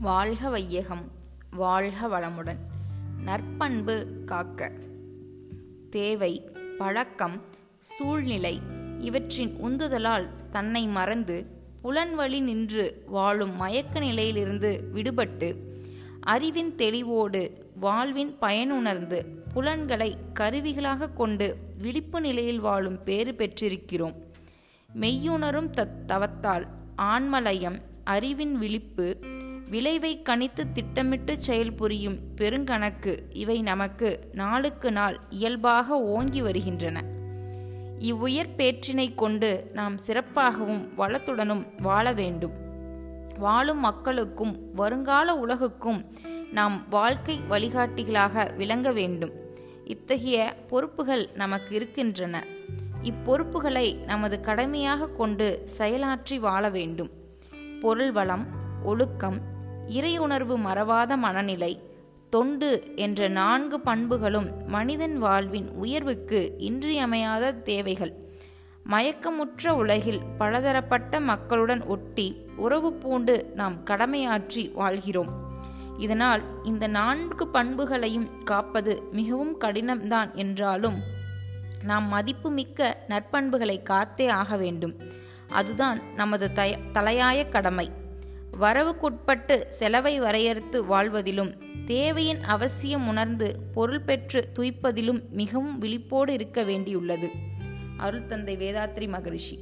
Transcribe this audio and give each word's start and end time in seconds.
வாழ்க 0.00 0.48
வையகம் 0.48 1.10
வாழ்க 1.50 2.08
வளமுடன். 2.08 2.56
நற்பண்பு 3.24 4.24
காக்க. 4.24 4.72
தேவை 5.90 6.50
பழக்கம் 6.78 7.42
சூழ்நிலை 7.78 8.60
இவற்றின் 8.98 9.56
உந்துதலால் 9.64 10.28
தன்னை 10.50 10.86
மறந்து 10.86 11.46
புலன்வழி 11.84 12.40
நின்று 12.40 13.02
வாழும் 13.06 13.56
மயக்க 13.56 13.98
நிலையிலிருந்து 13.98 14.84
விடுபட்டு 14.94 15.56
அறிவின் 16.20 16.74
தெளிவோடு 16.76 17.50
வாழ்வின் 17.80 18.38
பயனுணர்ந்து 18.38 19.26
புலன்களை 19.54 20.16
கருவிகளாக 20.34 21.12
கொண்டு 21.12 21.56
விழிப்பு 21.78 22.20
நிலையில் 22.20 22.60
வாழும் 22.60 23.02
பேறு 23.02 23.32
பெற்றிருக்கிறோம். 23.32 24.14
மெய்யுணரும் 25.00 25.70
தத் 25.76 26.04
தவத்தால் 26.06 26.66
ஆன்மலயம் 26.96 27.78
அறிவின் 28.04 28.58
விழிப்பு 28.58 29.18
விளைவை 29.68 30.22
கணித்து 30.22 30.72
திட்டமிட்டு 30.72 31.38
செயல்புரியும் 31.46 32.18
பெருங்கணக்கு 32.36 33.18
இவை 33.32 33.62
நமக்கு 33.62 34.20
நாளுக்கு 34.32 34.92
நாள் 34.92 35.20
இயல்பாக 35.30 36.00
ஓங்கி 36.00 36.42
வருகின்றன. 36.42 37.02
இவ்வுயர் 37.98 38.54
பேற்றினை 38.56 39.14
கொண்டு 39.14 39.70
நாம் 39.72 39.96
சிறப்பாகவும் 40.06 40.88
வளத்துடனும் 40.96 41.64
வாழ 41.82 42.12
வேண்டும். 42.12 42.52
வாழும் 43.38 43.80
மக்களுக்கும் 43.80 44.72
வருங்கால 44.74 45.34
உலகுக்கும் 45.34 46.04
நாம் 46.52 46.88
வாழ்க்கை 46.90 47.40
வழிகாட்டிகளாக 47.50 48.56
விளங்க 48.56 48.92
வேண்டும். 48.92 49.30
இத்தகைய 49.84 50.56
பொறுப்புகள் 50.68 51.28
நமக்கு 51.34 51.74
இருக்கின்றன. 51.74 52.44
இப்பொறுப்புகளை 53.02 54.04
நமது 54.04 54.40
கடமையாக 54.40 55.08
கொண்டு 55.08 55.64
செயலாற்றி 55.78 56.38
வாழ 56.38 56.68
வேண்டும். 56.68 57.10
பொருள் 57.80 58.12
வளம் 58.12 58.46
ஒழுக்கம் 58.84 59.54
இறையுணர்வு 59.88 60.56
மறவாத 60.56 61.16
மனநிலை 61.16 61.82
தொண்டு 62.30 62.92
என்ற 62.96 63.28
நான்கு 63.28 63.80
பண்புகளும் 63.80 64.48
மனிதன் 64.66 65.18
வாழ்வின் 65.18 65.68
உயர்வுக்கு 65.68 66.54
இன்றியமையாத 66.58 67.52
தேவைகள். 67.52 68.12
மயக்கமுற்ற 68.90 69.68
உலகில் 69.68 70.20
பலதரப்பட்ட 70.38 71.20
மக்களுடன் 71.20 71.84
ஒட்டி 71.84 72.36
உறவு 72.56 72.92
பூண்டு 72.92 73.52
நாம் 73.54 73.84
கடமையாற்றி 73.84 74.72
வாழ்கிறோம். 74.72 75.28
இதனால் 75.98 76.42
இந்த 76.64 76.86
நான்கு 76.86 77.48
பண்புகளையும் 77.48 78.42
காப்பது 78.44 79.02
மிகவும் 79.12 79.60
கடினம்தான் 79.60 80.34
என்றாலும் 80.34 80.98
நாம் 81.82 82.08
மதிப்புமிக்க 82.08 82.98
நற்பண்புகளை 83.08 83.82
காத்தே 83.82 84.30
ஆக 84.30 84.56
வேண்டும். 84.56 84.94
அதுதான் 85.48 86.00
நமது 86.14 86.50
தய 86.54 86.78
தலையாய 86.92 87.48
கடமை. 87.48 88.04
வரவுக்குட்பட்டு 88.60 89.68
செலவை 89.68 90.20
வரையறுத்து 90.20 90.84
வாழ்வதிலும் 90.84 91.54
தேவையின் 91.84 92.42
அவசியம் 92.42 93.08
உணர்ந்து 93.08 93.56
பொருள் 93.74 94.00
பெற்று 94.00 94.48
துய்ப்பதிலும் 94.58 95.28
மிகவும் 95.30 95.78
விழிப்போடு 95.78 96.32
இருக்க 96.32 96.64
வேண்டியுள்ளது. 96.64 97.28
அருள் 97.96 98.26
தந்தை 98.26 98.56
வேதாத்ரி 98.56 99.08
மகரிஷி. 99.08 99.58